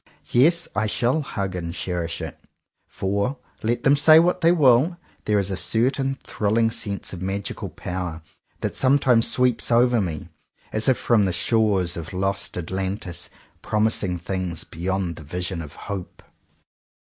[0.31, 2.39] Yes, I shall hug and cherish it;
[2.87, 7.69] for, let them say what they will, there is a certain thrilling sense of magical
[7.69, 8.23] power
[8.61, 10.29] that sometimes sweeps over me,
[10.73, 13.29] as if from the shores of Lost Atlantis,
[13.61, 16.23] promising things beyond the vision of hope.